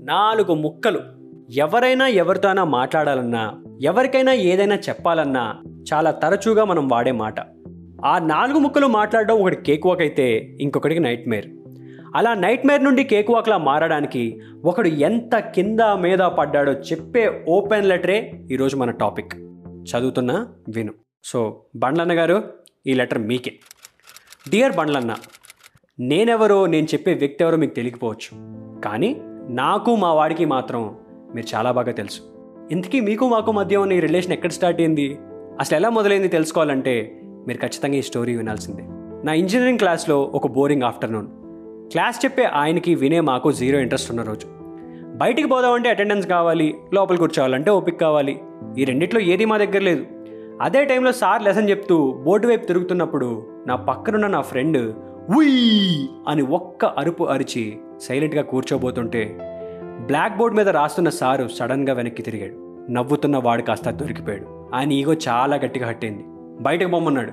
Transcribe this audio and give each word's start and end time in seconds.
నాలుగు 0.00 0.54
ముక్కలు. 0.54 1.00
ఎవరైనా 1.50 2.06
ఎవరితోనైనా 2.06 2.64
మాట్లాడాలన్నా 2.64 3.64
ఎవరికైనా 3.82 4.32
ఏదైనా 4.32 4.74
చెప్పాలన్నా 4.74 5.62
చాలా 5.92 6.10
తరచుగా 6.10 6.64
మనం 6.64 6.88
వాడే 6.88 7.12
మాట. 7.12 7.34
ఆ 8.04 8.18
నాలుగు 8.18 8.58
ముక్కలు 8.58 8.86
మాట్లాడడం 8.86 9.40
ఒకటి 9.40 9.56
కేక్ 9.56 9.86
వాక్ 9.86 10.00
అయితే 10.00 10.56
ఇంకొకటికి 10.60 11.00
నైట్ 11.00 11.28
మేర్ 11.28 11.46
అలా 12.14 12.34
నైట్ 12.34 12.66
మేర్ 12.66 12.84
నుండి 12.84 13.04
కేక్ 13.04 13.30
వాక్లా 13.30 13.58
మారడానికి 13.58 14.40
ఒకడు 14.64 14.88
ఎంత 14.88 15.38
కింద 15.38 15.80
మీద 15.80 16.18
పడ్డాడో 16.18 16.72
చెప్పే 16.72 17.44
ఓపెన్ 17.48 17.88
లెటరే 17.88 18.40
ఈరోజు 18.50 18.76
మన 18.76 18.90
టాపిక్. 18.90 19.34
చదువుతున్నా 19.90 20.48
విను. 20.68 20.92
సో 21.24 21.62
బండ్లన్న 21.76 22.12
గారు 22.12 22.42
ఈ 22.86 22.94
లెటర్ 22.94 23.18
మీకే. 23.18 23.52
డియర్ 24.50 24.76
బండ్లన్న 24.76 25.14
నేనెవరో 26.00 26.66
నేను 26.66 26.86
చెప్పే 26.86 27.14
వ్యక్తి 27.14 27.44
ఎవరో 27.44 27.56
మీకు 27.56 27.74
తెలియకపోవచ్చు. 27.74 28.54
కానీ 28.80 29.16
నాకు 29.50 29.96
మా 29.96 30.14
వాడికి 30.14 30.44
మాత్రం 30.44 30.94
మీరు 31.34 31.56
చాలా 31.56 31.70
బాగా 31.70 31.92
తెలుసు. 31.92 32.20
ఇంతకీ 32.70 33.00
మీకు 33.00 33.28
మాకు 33.28 33.52
మధ్య 33.52 33.76
ఉన్న 33.76 33.92
ఈ 33.92 34.00
రిలేషన్ 34.00 34.32
ఎక్కడ 34.32 34.50
స్టార్ట్ 34.50 34.80
అయింది? 34.80 35.18
అసలు 35.60 35.76
ఎలా 35.76 35.88
మొదలైంది 35.88 36.28
తెలుసుకోవాలంటే 36.28 37.20
మీరు 37.22 37.58
ఖచ్చితంగా 37.58 37.94
ఈ 37.94 38.02
స్టోరీ 38.02 38.36
వినాల్సిందే. 38.36 38.82
నా 39.26 39.32
ఇంజనీరింగ్ 39.32 39.78
క్లాస్లో 39.78 40.22
ఒక 40.22 40.46
బోరింగ్ 40.46 40.82
ఆఫ్టర్నూన్ 40.82 41.26
క్లాస్ 41.90 42.24
చెప్పే 42.24 42.44
ఆయనకి 42.44 42.94
వినే 42.94 43.20
మాకు 43.20 43.52
జీరో 43.52 43.78
ఇంట్రెస్ట్ 43.78 44.10
ఉన్న 44.10 44.22
రోజు. 44.22 44.46
బయటికి 45.16 45.48
పోదామంటే 45.48 45.88
అటెండెన్స్ 45.88 46.28
కావాలి 46.28 46.74
లోపల 46.94 47.16
కూర్చోవాలంటే 47.16 47.70
ఓపిక 47.70 48.00
కావాలి. 48.00 48.40
ఈ 48.78 48.84
రెండిట్లో 48.84 49.20
ఏది 49.20 49.44
మా 49.44 49.56
దగ్గర 49.56 49.78
లేదు. 49.78 50.06
అదే 50.60 50.84
టైంలో 50.84 51.12
సార్ 51.12 51.42
లెసన్ 51.42 51.70
చెప్తూ 51.70 52.12
బోర్డు 52.24 52.46
వైపు 52.46 52.66
తిరుగుతున్నప్పుడు 52.66 53.46
నా 53.66 53.76
పక్కనున్న 53.76 54.26
నా 54.26 54.40
ఫ్రెండ్ 54.40 54.94
ఉయ్ 55.30 56.06
అని 56.28 56.42
ఒక్క 56.42 56.84
అరుపు 56.84 57.24
అరిచి 57.24 57.78
సైలెంట్గా 58.00 58.42
కూర్చోబోతుంటే 58.42 59.38
బ్లాక్ 60.06 60.36
బోర్డ్ 60.36 60.56
మీద 60.56 60.68
రాస్తున్న 60.68 61.08
సారు 61.08 61.48
సడన్గా 61.48 61.94
వెనక్కి 61.94 62.22
తిరిగాడు. 62.22 62.86
నవ్వుతున్న 62.90 63.36
వాడు 63.36 63.62
కాస్త 63.62 63.90
దొరికిపోయాడు. 63.90 64.70
ఆయన 64.74 64.92
ఈగో 64.92 65.14
చాలా 65.14 65.56
గట్టిగా 65.56 65.88
హట్టింది. 65.88 66.24
బయటకు 66.62 66.90
పొమ్మన్నాడు. 66.90 67.32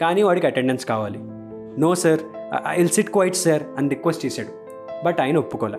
కానీ 0.00 0.22
వాడికి 0.22 0.46
అటెండెన్స్ 0.46 0.86
కావాలి. 0.86 1.18
No 1.80 1.94
sir 1.94 2.20
I 2.68 2.86
sit 2.86 3.10
quiet 3.10 3.36
sir 3.36 3.62
అని 3.78 3.88
రిక్వెస్ట్ 3.88 4.26
చేశాడు. 4.26 4.48
బట్ 5.04 5.20
ఆయన 5.20 5.38
ఒప్పుకోలే. 5.38 5.78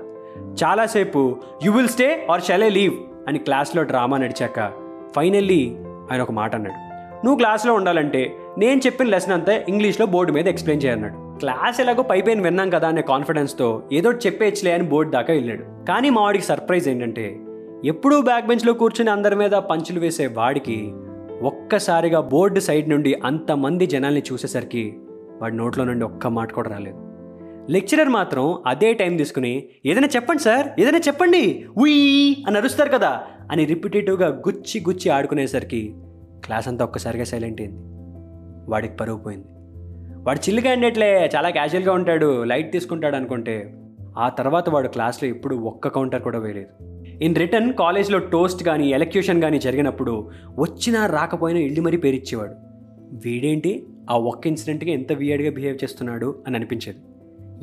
చాలాసేపు 0.64 1.36
you 1.66 1.72
will 1.72 1.88
stay 1.88 2.28
or 2.32 2.42
shall 2.42 2.64
a 2.64 2.70
leave 2.70 2.96
అని 3.28 3.40
క్లాస్లో 3.40 3.84
డ్రామా 3.84 4.18
నడిచాక 4.18 4.72
ఫైనల్లీ 5.16 5.76
ఆయన 6.12 6.22
ఒక 6.22 6.32
మాట 6.32 6.56
అన్నాడు. 6.56 6.94
నువ్వు 7.26 7.36
క్లాస్లో 7.36 7.74
ఉండాలంటే 7.74 8.38
నేను 8.58 8.80
చెప్పిన 8.80 9.08
లెసన్ 9.08 9.34
అంతా 9.34 9.54
ఇంగ్లీష్లో 9.70 10.06
బోర్డు 10.06 10.32
మీద 10.32 10.48
ఎక్స్ప్లెయిన్ 10.48 10.86
చేయన్నాడు 10.86 11.23
క్లాస్ 11.40 11.82
ఎలాగో 11.82 12.04
పైపైన 12.04 12.42
విన్నాం 12.42 12.70
కదా 12.70 12.88
అనే 12.88 13.02
కాన్ఫిడెన్స్తో 13.02 13.84
ఏదో 13.94 14.12
చెప్పేయచ్చులే 14.12 14.72
అని 14.72 14.84
బోర్డు 14.84 15.12
దాకా 15.12 15.34
వెళ్ళాడు. 15.34 15.86
కానీ 15.86 16.10
మా 16.10 16.22
వాడికి 16.22 16.46
సర్ప్రైజ్ 16.46 16.90
ఏంటంటే 16.90 17.40
ఎప్పుడూ 17.86 18.22
బ్యాక్ 18.22 18.48
బెంచ్లో 18.48 18.74
కూర్చుని 18.74 19.10
అందరి 19.10 19.36
మీద 19.36 19.52
పంచులు 19.52 20.00
వేసే 20.00 20.28
వాడికి 20.28 20.94
ఒక్కసారిగా 21.42 22.22
బోర్డు 22.22 22.60
సైడ్ 22.60 22.90
నుండి 22.90 23.14
అంతమంది 23.26 23.86
జనాల్ని 23.86 24.24
చూసేసరికి 24.34 24.94
వాడి 25.42 25.58
నోట్లో 25.58 25.84
నుండి 25.84 26.06
ఒక్క 26.06 26.28
మాట 26.28 26.52
కూడా 26.52 26.70
రాలేదు. 26.70 27.00
లెక్చరర్ 27.72 28.10
మాత్రం 28.10 28.64
అదే 28.68 28.94
టైం 28.94 29.18
తీసుకుని 29.18 29.64
ఏదైనా 29.86 30.08
చెప్పండి 30.16 30.44
సార్ 30.44 30.68
ఏదైనా 30.80 30.98
చెప్పండి 30.98 31.66
ఉయ్ 31.78 32.36
అని 32.48 32.58
అరుస్తారు 32.58 32.90
కదా 32.90 33.22
అని 33.52 33.66
రిపిటేటివ్గా 33.66 34.28
గుచ్చి 34.28 34.82
గుచ్చి 34.82 35.10
ఆడుకునేసరికి 35.10 35.94
క్లాస్ 36.46 36.68
అంతా 36.68 36.86
ఒక్కసారిగా 36.86 37.24
సైలెంట్ 37.24 37.62
అయింది. 37.62 37.78
వాడికి 38.72 38.96
పరుగు 38.96 39.18
పోయింది. 39.18 39.46
వాడు 40.24 40.40
చిల్లు 40.40 40.70
అండేట్లే 40.70 41.30
చాలా 41.36 41.50
క్యాజువల్గా 41.50 41.94
ఉంటాడు 41.94 42.44
లైట్ 42.44 42.72
తీసుకుంటాడు 42.72 43.16
అనుకుంటే. 43.16 43.74
ఆ 44.18 44.30
తర్వాత 44.30 44.70
వాడు 44.70 44.88
క్లాస్లో 44.88 45.30
ఎప్పుడు 45.30 45.56
ఒక్క 45.56 45.88
కౌంటర్ 45.88 46.22
కూడా 46.22 46.40
వేయలేదు. 46.40 47.02
ఇన్ 47.24 47.36
రిటర్న్ 47.36 47.74
కాలేజ్లో 47.74 48.20
టోస్ట్ 48.20 48.64
కానీ 48.64 48.90
ఎలక్యూషన్ 48.90 49.42
కానీ 49.42 49.60
జరిగినప్పుడు 49.60 50.30
వచ్చినా 50.60 51.06
రాకపోయినా 51.06 51.60
ఇల్లు 51.60 51.82
మరీ 51.82 51.98
పేరిచ్చేవాడు. 51.98 52.54
వీడేంటి? 53.26 53.86
ఆ 54.10 54.18
ఒక్క 54.18 54.48
ఇన్సిడెంట్కి 54.48 54.92
ఎంత 54.92 55.12
వియర్డ్గా 55.12 55.52
బిహేవ్ 55.52 55.84
చేస్తున్నాడు 55.84 56.36
అని 56.48 56.56
అనిపించేది. 56.56 57.00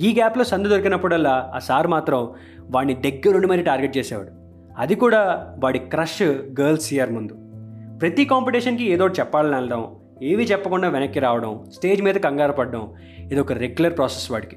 ఈ 0.06 0.14
గ్యాప్లో 0.14 0.44
సందు 0.44 0.68
దొరికినప్పుడల్లా 0.68 1.52
ఆ 1.54 1.58
సార్ 1.58 1.86
మాత్రం 1.86 2.28
వాడిని 2.70 2.94
దగ్గరుండి 2.94 3.46
మరీ 3.46 3.62
టార్గెట్ 3.62 3.96
చేసేవాడు. 3.96 4.30
అది 4.78 4.94
కూడా 4.94 5.54
వాడి 5.58 5.78
క్రష్ 5.78 6.22
గర్ల్స్ 6.60 6.94
ఇయర్ 6.94 7.10
ముందు. 7.10 7.36
ప్రతి 7.98 8.24
కాంపిటీషన్కి 8.24 8.90
ఏదో 8.90 9.08
చెప్పాలని 9.08 9.54
వెళ్ళడం 9.54 9.96
ఏవి 10.22 10.44
చెప్పకుండా 10.44 10.88
వెనక్కి 10.88 11.20
రావడం 11.20 11.64
స్టేజ్ 11.74 12.02
మీద 12.02 12.14
కంగారు 12.14 12.52
పడడం 12.52 12.92
ఇది 13.18 13.40
ఒక 13.40 13.52
రెగ్యులర్ 13.52 13.96
ప్రాసెస్ 13.96 14.30
వాడికి. 14.30 14.56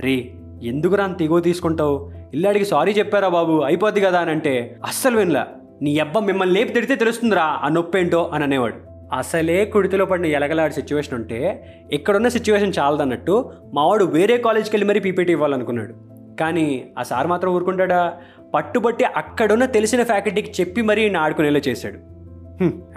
రే 0.00 0.30
ఎందుకురా 0.62 1.04
అంత 1.04 1.22
ఇగో 1.22 1.40
తీసుకుంటావు? 1.40 2.10
ఇల్లాడికి 2.34 2.64
సారీ 2.64 2.92
చెప్పారా 2.92 3.28
బాబు? 3.28 3.52
అయిపోద్ది 3.52 4.00
కదా 4.00 4.20
అని 4.20 4.30
అంటే 4.30 4.76
అస్సలు 4.86 5.18
వినలా. 5.18 5.46
నీ 5.82 5.98
అబ్బ 5.98 6.18
మిమ్మల్ని 6.18 6.54
లేపి 6.58 6.72
తిడితే 6.72 6.94
తెలుస్తుందిరా 6.94 7.42
ఆ 7.42 7.68
నొప్పి 7.68 7.98
ఏంటో 7.98 8.30
అని 8.34 8.44
అనేవాడు. 8.44 8.92
అసలే 9.12 9.64
కుడితిలో 9.64 10.04
పడిన 10.04 10.26
ఎలగలాడి 10.26 10.74
సిచ్యువేషన్ 10.74 11.14
ఉంటే 11.14 11.64
ఇక్కడున్న 11.92 12.28
సిచ్యువేషన్ 12.28 12.72
చాలదన్నట్టు 12.78 13.50
మావాడు 13.74 14.04
వేరే 14.04 14.36
కాలేజ్కి 14.36 14.76
వెళ్ళి 14.76 14.88
మరీ 14.88 15.00
పీపీటీ 15.00 15.32
ఇవ్వాలనుకున్నాడు. 15.32 15.94
కానీ 16.40 16.84
ఆ 16.98 17.02
సార్ 17.02 17.26
మాత్రం 17.26 17.54
ఊరుకుంటాడా? 17.54 18.12
పట్టుబట్టి 18.54 19.04
అక్కడున్న 19.04 19.64
తెలిసిన 19.64 20.02
ఫ్యాకల్టీకి 20.02 20.52
చెప్పి 20.60 20.82
మరీ 20.82 21.02
ఈయన 21.02 21.16
ఆడుకునేలా 21.16 21.60
చేశాడు. 21.68 21.98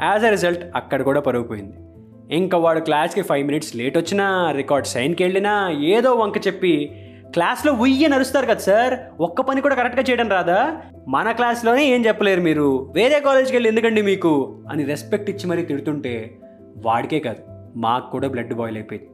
యాజ్ 0.03 0.25
అ 0.25 0.29
రిజల్ట్ 0.29 0.63
అక్కడ 0.75 1.01
కూడా 1.01 1.19
పరుగుపోయింది. 1.19 1.77
ఇంకా 2.31 2.57
వాడు 2.57 2.79
క్లాస్కి 2.79 3.21
ఫైవ్ 3.21 3.47
మినిట్స్ 3.47 3.75
లేట్ 3.75 3.97
వచ్చినా 3.97 4.51
రికార్డ్ 4.51 4.87
సైన్కి 4.87 5.23
వెళ్ళినా 5.23 5.69
ఏదో 5.69 6.13
వంక 6.13 6.47
చెప్పి 6.47 6.91
క్లాస్లో 7.33 7.73
ఉయ్యి 7.73 8.07
నరుస్తారు 8.07 8.45
కదా 8.45 8.59
సార్ 8.59 9.21
ఒక్క 9.21 9.41
పని 9.41 9.61
కూడా 9.61 9.75
కరెక్ట్గా 9.75 10.05
చేయడం 10.09 10.29
రాదా? 10.29 10.81
మన 11.07 11.31
క్లాస్లోనే 11.31 11.85
ఏం 11.85 12.05
చెప్పలేరు 12.05 12.41
మీరు 12.41 12.91
వేరే 12.93 13.19
కాలేజ్కి 13.19 13.55
వెళ్ళి 13.55 13.69
ఎందుకండి 13.69 14.01
మీకు? 14.01 14.61
అని 14.71 14.83
రెస్పెక్ట్ 14.83 15.29
ఇచ్చి 15.29 15.49
మరీ 15.49 15.61
తిడుతుంటే 15.61 16.37
వాడికే 16.77 17.19
కాదు 17.19 17.39
మాకు 17.75 18.11
కూడా 18.11 18.27
బ్లడ్ 18.27 18.53
బాయిల్ 18.53 18.77
అయిపోయింది. 18.77 19.09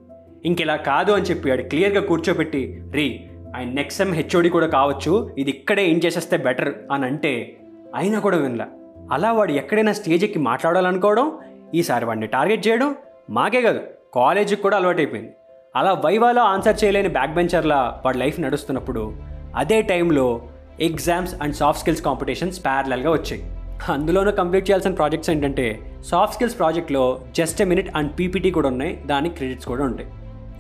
ఇంకెలా 0.45 0.75
కాదు 0.75 1.11
అని 1.11 1.25
చెప్పి 1.25 1.50
వాడు 1.50 1.61
క్లియర్గా 1.61 2.01
కూర్చోబెట్టి 2.01 2.81
రీ 2.91 3.23
ఆయన 3.55 3.69
నెక్స్ట్ 3.69 4.03
సెమ్ 4.03 4.16
హెచ్ఓడి 4.16 4.50
కూడా 4.50 4.67
కావచ్చు 4.67 5.29
ఇది 5.38 5.50
ఇక్కడే 5.50 5.89
ఏం 5.89 6.01
చేసేస్తే 6.05 6.38
బెటర్ 6.38 6.73
అని 6.91 7.05
అంటే 7.05 7.57
అయినా 7.95 8.19
కూడా 8.19 8.38
వినలా. 8.38 8.67
అలా 9.11 9.31
వాడు 9.31 9.51
ఎక్కడైనా 9.51 9.94
స్టేజ్ 9.94 10.23
ఎక్కి 10.23 10.39
మాట్లాడాలనుకోవడం 10.39 11.31
ఈసారి 11.75 12.05
వాడిని 12.05 12.27
టార్గెట్ 12.27 12.67
చేయడం 12.67 12.95
మాకే 13.29 13.61
కాదు 13.61 13.81
కాలేజీకి 14.15 14.61
కూడా 14.61 14.77
అలవాటైపోయింది. 14.77 15.31
అలా 15.75 15.91
వైవాలో 16.05 16.41
ఆన్సర్ 16.41 16.83
చేయలేని 16.83 17.09
బ్యాక్ 17.09 17.33
బెంచర్లా 17.33 18.01
వాడి 18.05 18.17
లైఫ్ 18.17 18.39
నడుస్తున్నప్పుడు 18.39 19.13
అదే 19.55 19.81
టైంలో 19.81 20.41
exams 20.79 21.35
and 21.41 21.55
soft 21.55 21.81
skills 21.81 22.01
competitions 22.01 22.65
ప్యారలల్గా 22.65 23.11
వచ్చాయి. 23.11 23.43
అందులోనూ 23.89 24.31
కంప్లీట్ 24.31 24.69
చేయాల్సిన 24.69 24.93
ప్రాజెక్ట్స్ 24.93 25.29
ఏంటంటే 25.29 25.79
సాఫ్ట్ 26.09 26.35
స్కిల్స్ 26.35 26.57
ప్రాజెక్ట్లో 26.59 27.19
just 27.31 27.61
a 27.61 27.65
minute 27.65 27.95
and 27.95 28.11
PPT 28.19 28.51
కూడా 28.51 28.67
ఉన్నాయి 28.67 28.95
దానికి 29.05 29.35
క్రెడిట్స్ 29.35 29.67
కూడా 29.67 29.83
ఉంటాయి. 29.83 30.09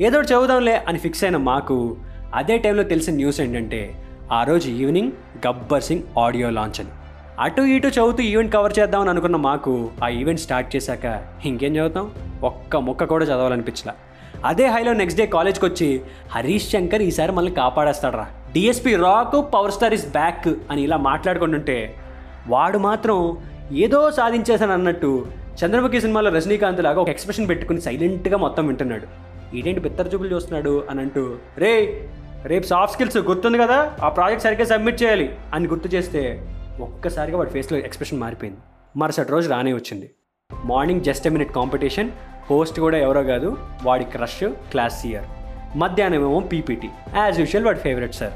ఏదో 0.05 0.17
ఒకటి 0.17 0.33
చదువుదాంలే 0.33 0.75
అని 0.87 0.99
ఫిక్స్ 0.99 1.23
అయిన 1.23 1.37
మాకు 1.37 1.97
అదే 2.35 2.57
టైంలో 2.57 2.83
తెలిసిన 2.83 3.13
న్యూస్ 3.15 3.41
ఏంటంటే 3.41 3.81
ఆ 4.31 4.43
రోజు 4.43 4.69
evening 4.69 5.11
Gabbar 5.47 5.83
Singh 5.83 6.19
audio 6.19 6.49
launch 6.49 6.81
అని. 6.81 6.89
అటు 7.39 7.61
ఇటు 7.61 7.87
చదువుతూ 7.87 8.23
ఈవెంట్ 8.23 8.53
కవర్ 8.53 8.79
చేద్దామని 8.79 9.09
అనుకున్న 9.09 9.35
మాకు 9.35 9.89
ఆ 10.03 10.07
ఈవెంట్ 10.07 10.41
స్టార్ట్ 10.41 10.75
చేశాక 10.75 11.23
ఇంకేం 11.45 11.75
చదువుతాం? 11.75 12.11
ఒక్క 12.43 12.75
ముక్క 12.77 13.03
కూడా 13.03 13.25
చదవాలనిపించలా. 13.25 13.93
అదే 14.45 14.65
హైలో 14.65 14.93
నెక్స్ట్ 14.93 15.19
డే 15.21 15.25
కాలేజ్కి 15.25 15.65
వచ్చి 15.65 16.01
హరీష్ 16.31 16.69
శంకర్ 16.69 17.01
ఈసారి 17.01 17.31
మళ్ళీ 17.31 17.51
కాపాడేస్తాడరా. 17.51 18.27
DSP 18.53 18.95
rock 18.95 19.53
power 19.53 19.71
star 19.71 19.93
is 19.93 20.11
back 20.11 20.47
అని 20.47 20.81
ఇలా 20.81 20.97
మాట్లాడుకుంటుంటే 20.97 21.95
వాడు 22.47 22.77
మాత్రం 22.77 23.37
ఏదో 23.71 24.11
సాధించేశాను 24.11 24.73
అన్నట్టు 24.73 25.25
చంద్రముఖి 25.65 26.01
సినిమాలో 26.01 26.31
రజనీకాంత్ 26.31 26.83
లాగా 26.83 27.01
ఒక 27.01 27.09
ఎక్స్ప్రెషన్ 27.09 27.49
పెట్టుకుని 27.49 27.81
సైలెంట్గా 27.81 28.37
మొత్తం 28.37 28.67
వింటున్నాడు. 28.67 29.07
ఏంటంటే 29.55 29.79
బిత్తర 29.79 30.07
చూపులు 30.07 30.35
చూస్తున్నాడు? 30.35 30.83
అని 30.89 31.01
అంటూ 31.01 31.35
రే 31.57 32.01
రేపు 32.45 32.67
సాఫ్ట్ 32.67 32.93
స్కిల్స్ 32.93 33.17
గుర్తుంది 33.17 33.57
కదా? 33.57 33.91
ఆ 34.03 34.09
ప్రాజెక్ట్ 34.09 34.43
సరిగ్గా 34.43 34.65
సబ్మిట్ 34.65 35.03
చేయాలి 35.03 35.35
అని 35.53 35.67
గుర్తు 35.67 35.87
చేస్తే 35.87 36.47
ఒక్కసారిగా 36.81 37.37
వాడి 37.37 37.49
ఫేస్లో 37.49 37.77
ఎక్స్ప్రెషన్ 37.77 38.19
మారిపోయింది. 38.19 38.59
మరుసటి 38.97 39.31
రోజు 39.31 39.49
రానే 39.49 39.73
వచ్చింది. 39.73 40.09
Morning 40.65 41.01
just 41.01 41.27
a 41.27 41.29
minute 41.29 41.51
competition 41.51 42.11
host 42.49 42.79
కూడా 42.79 42.97
ఎవరో 42.97 43.23
కాదు 43.23 43.57
వాడి 43.83 44.03
క్రష్ 44.03 44.43
క్లాస్ 44.43 45.01
సియర్. 45.01 45.25
మధ్యాహ్నం 45.77 46.19
ఏమో 46.19 46.39
పీపీటీ. 46.39 46.89
యాజ్ 47.17 47.39
యూజువల్ 47.39 47.65
వాడి 47.65 47.79
ఫేవరెట్ 47.79 48.15
సార్. 48.15 48.33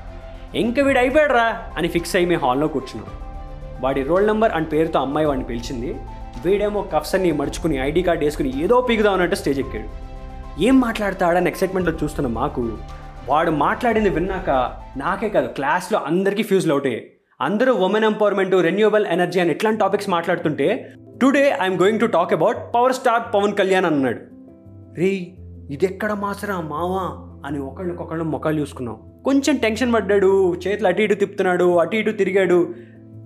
ఇంకా 0.55 0.83
వీడు 0.83 0.99
అయిపోయాడురా 0.99 1.71
అని 1.77 1.87
ఫిక్స్ 1.87 2.15
అయ్యి 2.15 2.29
మేము 2.29 2.41
హాల్లో 2.41 2.67
కూర్చున్నాం. 2.67 3.09
వాడి 3.81 4.03
రోల్ 4.03 4.27
నెంబర్ 4.27 4.51
అండ్ 4.51 4.71
పేరుతో 4.71 4.99
అమ్మాయి 4.99 5.27
వాడిని 5.27 5.45
పిలిచింది. 5.45 5.95
వీడేమో 6.45 6.81
కఫ్సన్ని 6.81 7.31
మడుచుకుని 7.31 7.77
ఐడి 7.77 8.01
కార్డ్ 8.01 8.23
వేసుకుని 8.23 8.63
ఏదో 8.63 8.81
పీగుదాం 8.81 9.13
అన్నట్టు 9.13 9.35
స్టేజ్ 9.35 9.59
ఎక్కాడు. 9.59 9.89
ఏం 10.61 10.79
మాట్లాడతాడని 10.79 11.47
ఎక్సైట్మెంట్లో 11.47 11.93
చూస్తున్న 12.03 12.29
మాకు 12.29 12.77
వాడు 13.27 13.51
మాట్లాడింది 13.51 14.09
విన్నాక 14.09 14.49
నాకే 14.97 15.29
కాదు 15.29 15.47
క్లాస్లో 15.47 15.99
అందరికీ 15.99 16.43
ఫ్యూజ్లు 16.43 16.71
అవుతాయి. 16.71 17.11
అందరూ 17.41 17.73
ఉమెన్ 17.73 18.03
ఎంపవర్మెంట్ 18.03 18.55
రెన్యూవబుల్ 18.55 19.05
ఎనర్జీ 19.05 19.39
అని 19.39 19.51
ఇట్లాంటి 19.51 19.79
టాపిక్స్ 19.79 20.09
మాట్లాడుతుంటే 20.09 20.93
today 21.21 21.57
I'm 21.61 21.81
going 21.81 21.99
to 21.99 22.05
talk 22.05 22.33
about 22.33 22.57
power 22.75 22.93
star 22.93 23.33
Pawan 23.33 23.53
Kalyan 23.53 23.85
అన్నాడు. 23.85 24.19
రే 24.99 25.07
ఇది 25.69 25.85
ఎక్కడ 25.85 26.13
మాసరా 26.13 26.61
మావా? 26.61 27.27
అని 27.45 27.59
ఒకళ్ళకొకళ్ళు 27.59 28.23
మొక్కలు 28.23 28.59
చూసుకున్నాం. 28.59 28.97
కొంచెం 29.25 29.57
టెన్షన్ 29.57 29.93
పడ్డాడు 29.93 30.55
చేతులు 30.55 30.87
అటు 30.87 31.01
ఇటు 31.01 31.13
తిప్పుతున్నాడు 31.13 31.77
అటు 31.77 31.95
ఇటు 31.95 32.11
తిరిగాడు. 32.11 32.73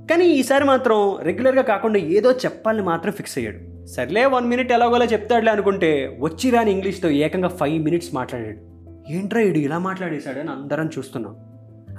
కానీ 0.10 0.26
ఈసారి 0.26 0.64
మాత్రం 0.64 1.18
రెగ్యులర్గా 1.22 1.62
కాకుండా 1.62 2.00
ఏదో 2.00 2.32
చెప్పాలని 2.32 2.84
మాత్రం 2.84 3.12
ఫిక్స్ 3.12 3.38
అయ్యాడు. 3.38 3.86
సర్లే 3.86 4.26
వన్ 4.26 4.48
మినిట్ 4.48 4.72
ఎలాగోలా 4.72 5.06
చెప్తాడులే 5.06 5.52
అనుకుంటే 5.52 6.18
వచ్చి 6.20 6.50
రాని 6.50 6.72
ఇంగ్లీష్తో 6.72 7.10
ఏకంగా 7.10 7.48
ఫైవ్ 7.48 7.84
మినిట్స్ 7.84 8.16
మాట్లాడాడు. 8.16 8.58
ఏంట్రా 9.12 9.42
ఇడు 9.42 9.58
ఇలా 9.58 9.78
మాట్లాడేశాడని 9.78 10.50
అందరం 10.50 10.90
చూస్తున్నాం. 10.98 11.36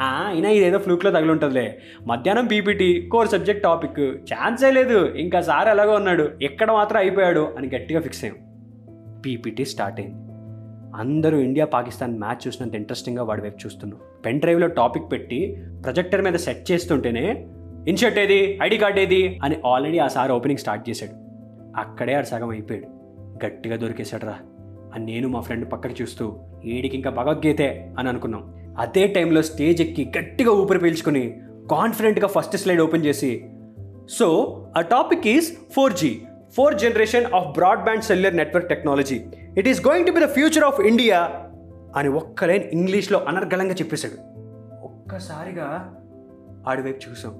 అయినా 0.02 0.48
ఇదేదో 0.48 0.78
ఫ్లూక్లో 0.78 1.10
తగిలింటుందిలే. 1.10 1.78
మధ్యాహ్నం 2.06 2.46
పీపీటీ 2.46 3.08
కోర్ 3.12 3.28
సబ్జెక్ట్ 3.28 3.62
టాపిక్. 3.62 4.00
ఛాన్సే 4.00 4.70
లేదు. 4.70 5.14
ఇంకా 5.14 5.40
సార్ 5.40 5.68
ఎలాగో 5.68 5.94
ఉన్నాడు. 5.94 6.30
ఎక్కడ 6.42 6.72
మాత్రం 6.72 6.98
అయిపోయాడు 6.98 7.54
అని 7.58 7.68
గట్టిగా 7.68 8.00
ఫిక్స్ 8.00 8.24
అయ్యాం. 8.24 8.50
పీపీటీ 9.26 9.64
స్టార్ట్ 9.64 10.00
అయింది. 10.00 10.16
అందరూ 10.96 11.38
ఇండియా 11.38 11.66
పాకిస్తాన్ 11.66 12.18
మ్యాచ్ 12.18 12.48
చూసినంత 12.48 12.74
ఇంట్రెస్టింగ్గా 12.74 13.24
వాడి 13.24 13.42
వైపు 13.42 13.58
చూస్తున్నాం. 13.66 14.00
పెన్ 14.26 14.40
డ్రైవ్లో 14.40 14.66
టాపిక్ 14.66 15.12
పెట్టి 15.12 15.56
ప్రొజెక్టర్ 15.82 16.22
మీద 16.22 16.34
సెట్ 16.34 16.72
చేస్తుంటేనే 16.72 17.46
ఇన్షర్ట్ 17.88 18.18
ఏది? 18.18 18.58
ఐడి 18.62 18.76
కార్డ్ 18.76 18.98
ఏది? 18.98 19.40
అని 19.42 19.56
ఆల్రెడీ 19.66 19.98
ఆ 19.98 20.08
సార్ 20.08 20.30
ఓపెనింగ్ 20.30 20.58
స్టార్ట్ 20.58 20.90
చేశాడు. 20.90 21.12
అక్కడే 21.80 22.14
ఆడు 22.14 22.26
సగం 22.26 22.48
అయిపోయాడు. 22.48 22.86
గట్టిగా 23.46 23.76
దొరికేశాడు 23.76 24.26
రా. 24.26 24.38
అని 24.94 25.04
నేను 25.04 25.28
మా 25.28 25.40
ఫ్రెండ్ 25.40 25.72
పక్కకి 25.72 26.02
చూస్తూ 26.02 26.36
ఏడికి 26.64 26.96
ఇంకా 26.96 27.10
భగవద్గీతే 27.10 27.94
అని 27.98 28.08
అనుకున్నాం. 28.08 28.59
అదే 28.80 29.06
టైంలో 29.06 29.42
స్టేజ్ 29.42 29.82
ఎక్కి 29.82 30.12
గట్టిగా 30.18 30.50
ఊపిరి 30.50 30.78
పీల్చుకుని 30.78 31.40
కాన్ఫిడెంట్గా 31.70 32.26
ఫస్ట్ 32.26 32.56
స్లైడ్ 32.56 32.80
ఓపెన్ 32.80 33.04
చేసి 33.06 33.44
సో 34.10 34.28
ఆ 34.76 34.80
topic 34.80 35.26
is 35.26 35.52
four 35.72 35.92
G 35.92 36.22
four 36.56 36.74
generation 36.74 37.26
of 37.34 37.48
broadband 37.48 38.04
cellular 38.04 38.36
network 38.36 38.68
technology. 38.68 39.20
It 39.58 39.68
is 39.68 39.86
going 39.86 40.06
to 40.06 40.12
be 40.12 40.20
the 40.20 40.28
future 40.28 40.64
of 40.64 40.80
India 40.80 41.30
అని 41.96 42.08
ఒక్క 42.08 42.44
లైన్ 42.44 42.62
ఇంగ్లీష్లో 42.62 43.18
అనర్గళంగా 43.28 43.74
చెప్పేశాడు. 43.74 44.14
ఒక్కసారిగా 44.82 45.96
ఆడివైపు 46.68 47.10
చూసాం. 47.10 47.34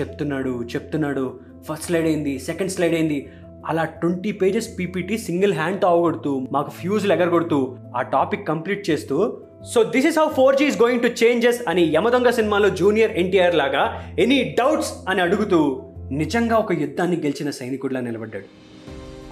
చెప్తున్నాడు 0.00 0.62
చెప్తున్నాడు 0.62 1.40
ఫస్ట్ 1.68 1.86
స్లైడ్ 1.86 2.06
అయింది 2.06 2.38
సెకండ్ 2.38 2.72
స్లైడ్ 2.72 2.94
అయింది. 2.94 3.28
అలా 3.66 3.84
ట్వంటీ 3.84 4.32
పేజెస్ 4.32 4.78
పీపీటీ 4.78 5.18
సింగిల్ 5.18 5.54
హ్యాండ్తో 5.54 5.88
అవగొడుతూ 5.88 6.46
మాకు 6.52 6.70
ఫ్యూజ్లు 6.70 7.12
ఎగరగొడుతూ 7.12 7.76
ఆ 7.96 8.02
టాపిక్ 8.02 8.48
కంప్లీట్ 8.48 8.90
చేస్తూ 8.90 9.36
so 9.72 9.84
this 9.84 10.06
is 10.06 10.18
how 10.18 10.26
four 10.28 10.56
G 10.56 10.64
is 10.64 10.82
going 10.82 11.02
to 11.02 11.10
changes 11.20 11.60
అని 11.68 11.82
యమదొంగ 11.94 12.30
సినిమాలో 12.30 12.68
జూనియర్ 12.70 13.12
ఎన్టీఆర్ 13.12 13.54
లాగా 13.54 13.82
ఎనీ 14.18 14.56
డౌట్స్ 14.58 14.92
అని 15.08 15.20
అడుగుతూ 15.20 15.60
నిజంగా 16.12 16.56
ఒక 16.56 16.72
యుద్ధాన్ని 16.72 17.16
గెలిచిన 17.16 17.50
సైనికుడిలా 17.50 18.00
నిలబడ్డాడు. 18.00 18.48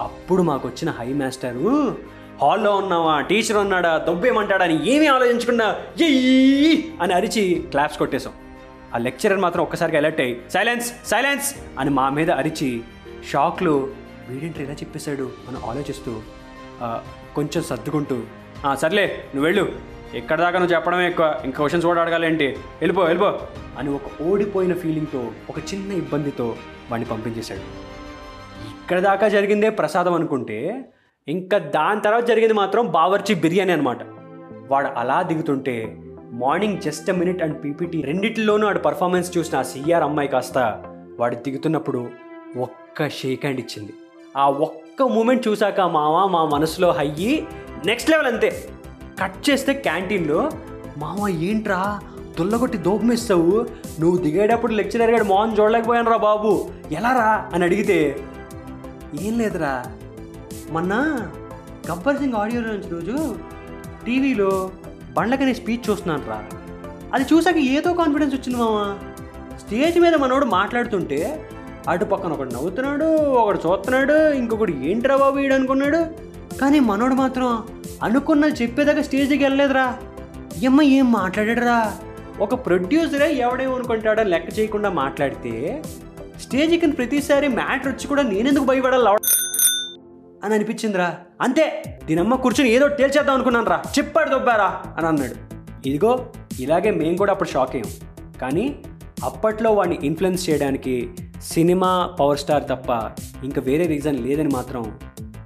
అప్పుడు 0.01 0.43
మాకు 0.43 0.69
వచ్చిన 0.69 0.91
హై 0.91 1.13
మాస్టరు 1.13 1.73
హాల్లో 2.43 2.77
ఉన్నావా? 2.77 3.21
టీచర్ 3.21 3.57
ఉన్నాడా? 3.57 3.99
దొబ్బేమంటాడా 3.99 4.65
అని 4.65 4.91
ఏమీ 4.93 5.07
ఆలోచించకుండా 5.07 5.67
ఎయ్యి 6.01 6.73
అని 7.01 7.13
అరిచి 7.15 7.43
క్లాప్స్ 7.71 7.99
కొట్టేశాం. 7.99 8.35
ఆ 8.95 8.99
లెక్చరర్ 8.99 9.41
మాత్రం 9.41 9.63
ఒక్కసారిగా 9.63 9.99
అలర్ట్ 9.99 10.21
అయ్యి 10.21 10.35
సైలెన్స్ 10.55 10.89
సైలెన్స్! 11.09 11.49
అని 11.79 11.91
మా 11.91 12.09
మీద 12.09 12.31
అరిచి 12.31 12.71
షాక్లో 13.31 13.75
వీడింటి 14.29 14.63
ఇలా 14.63 14.73
చెప్పేశాడు 14.73 15.27
అని 15.49 15.59
ఆలోచిస్తూ 15.71 16.13
కొంచెం 17.37 17.63
సర్దుకుంటూ 17.63 18.17
సర్లే 18.75 19.07
నువ్వు 19.35 19.47
వెళ్ళు. 19.49 19.65
ఎక్కడ 20.15 20.39
దాకా 20.39 20.59
నువ్వు 20.59 20.75
చెప్పడమే 20.75 21.09
ఎక్కువ. 21.09 21.41
ఇంకా 21.45 21.57
క్వశ్చన్స్ 21.57 21.87
కూడా 21.87 22.03
అడగాలేంటి. 22.03 22.47
వెళ్ళిపో 22.81 23.03
వెళ్ళిపో. 23.03 23.39
అని 23.79 23.91
ఒక 23.91 24.23
ఓడిపోయిన 24.23 24.75
ఫీలింగ్తో 24.75 25.31
ఒక 25.51 25.59
చిన్న 25.59 25.93
ఇబ్బందితో 25.93 26.57
వాడిని 26.91 27.09
పంపించేశాడు. 27.09 27.61
ఇక్కడ 28.83 29.01
దాకా 29.01 29.29
జరిగిందే 29.29 29.71
ప్రసాదం 29.71 30.15
అనుకుంటే 30.15 30.85
ఇంకా 31.29 31.59
దాని 31.59 32.01
తర్వాత 32.01 32.27
జరిగింది 32.27 32.55
మాత్రం 32.55 32.87
బావర్చి 32.87 33.35
బిర్యానీ 33.35 33.73
అనమాట 33.73 33.99
వాడు 34.71 34.87
అలా 34.87 35.23
దిగుతుంటే 35.23 35.97
morning 36.33 36.79
just 36.79 37.11
a 37.11 37.15
minute 37.15 37.43
and 37.43 37.65
PPT 37.65 38.03
రెండిటిలోనూ 38.03 38.67
వాడు 38.67 38.79
పర్ఫార్మెన్స్ 38.79 39.39
చూసిన 39.39 39.59
ఆ 39.59 39.63
సిఆర్ 39.63 40.03
అమ్మాయి 40.03 40.29
కాస్త 40.29 40.83
వాడు 41.21 41.35
దిగుతున్నప్పుడు 41.35 42.11
ఒక్క 42.59 43.09
షేక్ 43.09 43.41
హ్యాండ్ 43.41 43.61
ఇచ్చింది. 43.61 43.93
ఆ 44.37 44.51
ఒక్క 44.51 45.03
మూమెంట్ 45.03 45.49
చూశాక 45.49 45.81
మామ 45.81 46.31
మా 46.31 46.45
మనసులో 46.45 46.91
హయ్యి 46.91 47.47
నెక్స్ట్ 47.87 48.11
లెవెల్ 48.11 48.27
అంతే. 48.27 48.69
కట్ 49.23 49.51
చేస్తే 49.51 49.73
క్యాంటీన్లో 49.81 50.41
మామ 50.99 51.29
ఏంట్రా? 51.49 51.81
దుల్లగొట్టి 52.39 52.79
దోపమిస్తావు 52.79 53.55
నువ్వు 54.01 54.17
దిగేటప్పుడు 54.17 54.73
లెక్చరర్ 54.73 55.11
గారు 55.11 55.25
మోహన్ 55.25 55.57
చూడలేకపోయాను 55.59 56.11
రా 56.11 56.17
బాబు. 56.17 56.53
ఎలా 56.93 57.11
రా 57.13 57.31
అని 57.55 57.65
అడిగితే 57.65 57.99
ఏం 59.23 59.39
లేదురా. 59.39 59.75
మొన్న 60.71 60.93
గబ్బర్ 61.91 62.17
సింగ్ 62.17 62.35
ఆడియో 62.35 62.61
నుంచి 62.61 62.89
రోజు 62.89 63.17
టీవీలో 64.07 64.51
బండ్లకనే 65.17 65.55
స్పీచ్ 65.55 65.91
చూస్తున్నాను 65.91 66.25
రా 66.29 66.39
అది 67.15 67.25
చూసాక 67.33 67.59
ఏదో 67.75 67.93
కాన్ఫిడెన్స్ 67.95 68.35
వచ్చింది 68.35 68.59
మామ 68.59 68.79
స్టేజ్ 69.59 69.99
మీద 69.99 70.15
మనోడు 70.15 70.45
మాట్లాడుతుంటే 70.45 71.21
అటు 71.89 72.05
పక్కన 72.05 72.33
ఒకడు 72.33 72.55
నవ్వుతున్నాడు 72.55 73.09
ఒకడు 73.41 73.59
చూస్తున్నాడు 73.67 74.17
ఇంకొకడు 74.35 74.73
ఏంట్రా 74.83 75.17
బాబు 75.17 75.37
వీడు 75.37 75.55
అనుకున్నాడు 75.55 76.01
కానీ 76.61 76.81
మనోడు 76.81 77.15
మాత్రం 77.15 77.49
అనుకున్నది 78.03 78.63
చెప్పేదాకా 78.63 79.03
స్టేజ్కి 79.03 79.45
వెళ్ళలేదురా. 79.45 79.99
ఏమ్మ 80.63 80.83
ఏం 80.83 81.13
మాట్లాడాడురా? 81.13 81.95
ఒక 82.41 82.55
ప్రొడ్యూసరే 82.67 83.35
ఎవడేమనుకుంటాడో 83.35 84.23
లెక్క 84.23 84.59
చేయకుండా 84.59 84.91
మాట్లాడితే 84.91 85.83
స్టేజ్ 86.41 86.73
ఎక్కిన 86.73 86.91
ప్రతిసారి 86.91 87.49
మ్యాటర్ 87.49 87.89
వచ్చి 87.89 88.07
కూడా 88.07 88.23
నేనెందుకు 88.23 88.65
భయపడాలి 88.65 89.09
అని 90.45 90.55
అనిపించిందిరా. 90.55 91.17
అంతే 91.41 91.83
దీనమ్మ 92.05 92.35
కూర్చొని 92.35 92.71
ఏదో 92.71 92.89
తేల్చేద్దాం 92.89 93.35
అనుకున్నాను 93.35 93.67
రా 93.67 93.83
చెప్పాడు 93.99 94.31
దొబ్బారా 94.31 94.83
అని 94.99 95.07
అన్నాడు. 95.07 95.35
ఇదిగో 95.89 96.27
ఇలాగే 96.61 96.91
మేము 96.91 97.17
కూడా 97.17 97.33
అప్పుడు 97.33 97.49
షాక్ 97.49 97.77
అయ్యాం. 97.77 97.93
కానీ 98.41 98.77
అప్పట్లో 99.25 99.73
వాడిని 99.73 99.99
ఇన్ఫ్లుయెన్స్ 100.03 100.51
చేయడానికి 100.51 101.11
సినిమా 101.43 102.17
పవర్ 102.21 102.39
స్టార్ 102.39 102.65
తప్ప 102.65 102.91
ఇంకా 103.45 103.61
వేరే 103.61 103.87
రీజన్ 103.87 104.19
లేదని 104.19 104.49
మాత్రం 104.49 104.99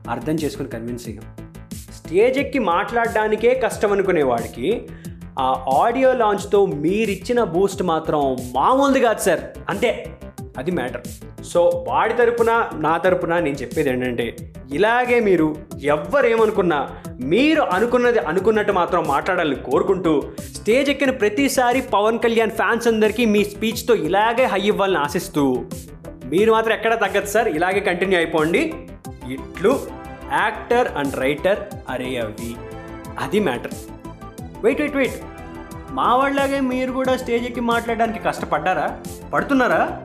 అర్థం 0.08 0.34
చేసుకుని 0.34 0.68
కన్విన్స్ 0.68 1.08
అయ్యాం. 1.08 1.45
స్టేజ్ 2.06 2.38
ఎక్కి 2.38 2.58
మాట్లాడడానికే 2.58 3.54
కష్టం 3.54 3.92
అనుకునేవాడికి 3.92 4.88
ఆ 5.38 5.64
ఆడియో 5.82 6.12
లాంచ్తో 6.12 6.66
మీరిచ్చిన 6.66 7.44
బూస్ట్ 7.44 7.82
మాత్రం 7.82 8.36
మామూలుది 8.54 9.00
కాదు 9.00 9.18
సార్. 9.18 9.40
అంతే. 9.68 10.16
అది 10.58 10.70
మ్యాటర్. 10.70 11.06
సో 11.42 11.84
వాడి 11.88 12.14
తరపున 12.14 12.70
నా 12.74 12.96
తరపున 12.96 13.38
నేను 13.38 13.56
చెప్పేది 13.56 13.90
ఏంటంటే 13.90 14.36
ఇలాగే 14.72 15.20
మీరు 15.20 15.56
ఎవ్వరేమనుకున్నా 15.82 16.88
మీరు 17.20 17.62
అనుకున్నది 17.62 18.18
అనుకున్నట్టు 18.18 18.72
మాత్రం 18.72 19.04
మాట్లాడాలని 19.08 19.56
కోరుకుంటూ 19.56 20.22
స్టేజ్ 20.54 20.90
ఎక్కిన 20.90 21.10
ప్రతిసారి 21.10 21.80
పవన్ 21.80 22.18
కళ్యాణ్ 22.18 22.50
ఫ్యాన్స్ 22.50 22.88
అందరికీ 22.88 23.24
మీ 23.24 23.44
స్పీచ్తో 23.44 23.94
ఇలాగే 23.94 24.44
హై 24.44 24.60
ఇవ్వాలని 24.60 24.98
ఆశిస్తూ 24.98 25.64
మీరు 26.24 26.52
మాత్రం 26.52 26.74
ఎక్కడ 26.74 26.94
తగ్గదు 26.94 27.26
సార్. 27.26 27.48
ఇలాగే 27.48 27.80
కంటిన్యూ 27.80 28.18
అయిపోండి. 28.18 28.74
ఇట్లు. 29.28 29.95
యాక్టర్ 30.32 30.88
అండ్ 30.88 31.16
రైటర్ 31.16 31.58
అరే 31.88 32.16
అవి 32.16 32.56
అది 33.18 33.40
మ్యాటర్. 33.40 33.72
Wait 34.62 34.80
wait 34.80 34.96
wait. 34.96 35.14
మా 35.90 36.14
వాళ్ళలాగే 36.14 36.60
మీరు 36.60 36.92
కూడా 36.92 37.16
స్టేజ్ 37.16 37.44
ఎక్కి 37.44 37.60
మాట్లాడడానికి 37.60 38.24
కష్టపడ్డారా? 38.24 38.98
పడుతున్నారా? 39.32 40.02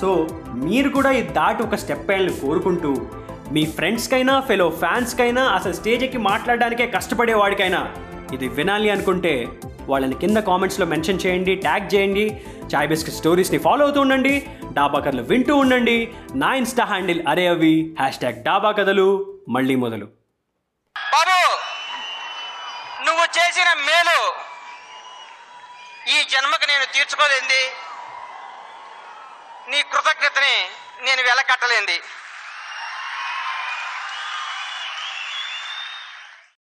సో 0.00 0.28
మీరు 0.54 0.88
కూడా 0.88 1.10
ఇది 1.10 1.32
దాటి 1.32 1.62
ఒక 1.62 1.74
స్టెప్ 1.74 2.10
వేయాలని 2.10 2.32
కోరుకుంటూ 2.32 3.06
మీ 3.52 3.66
ఫ్రెండ్స్కైనా 3.66 4.40
ఫెలో 4.40 4.70
ఫ్యాన్స్కైనా 4.70 5.42
అసలు 5.42 5.72
స్టేజ్ 5.72 6.04
ఎక్కి 6.04 6.18
మాట్లాడడానికే 6.18 6.86
కష్టపడే 6.86 7.34
వాడికైనా 7.34 7.94
ఇది 8.32 8.48
వినాలి 8.48 8.90
అనుకుంటే 8.90 9.48
వాళ్ళని 9.88 10.14
కింద 10.14 10.36
కామెంట్స్లో 10.36 10.86
మెన్షన్ 10.86 11.26
చేయండి 11.26 11.54
ట్యాగ్ 11.54 11.94
చేయండి 11.94 12.40
చాయ్ 12.74 12.88
బిస్కెట్ 12.88 13.16
స్టోరీస్ని 13.16 13.58
ఫాలో 13.58 13.84
అవుతూ 13.84 14.00
ఉండండి 14.00 14.46
డాబా 14.72 14.98
కథలు 14.98 15.22
వింటూ 15.22 15.56
ఉండండి 15.56 16.08
నా 16.34 16.54
ఇన్స్టా 16.54 16.84
హ్యాండిల్ 16.84 17.22
అరే 17.28 17.46
అవి 17.46 17.96
హ్యాష్ 17.98 18.18
ట్యాగ్ 18.18 18.44
డాబా 18.44 18.70
కథలు. 18.72 19.29
మళ్ళీ 19.54 19.74
మొదలు. 19.82 20.06
బాబు 21.12 21.38
నువ్వు 23.04 23.24
చేసిన 23.38 23.72
మేలు 23.88 24.18
ఈ 26.10 26.24
జన్మకు 26.24 26.64
నేను 26.64 26.84
తీర్చుకోలేంది. 26.84 27.62
నీ 29.70 29.82
కృతజ్ఞతని 29.82 30.54
నేను 31.06 31.22
వెలకట్టలేంది. 31.22 31.96